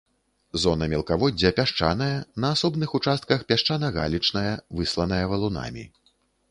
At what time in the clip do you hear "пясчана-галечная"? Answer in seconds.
3.53-4.53